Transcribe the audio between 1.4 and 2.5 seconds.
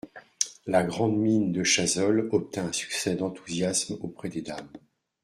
de Chazolles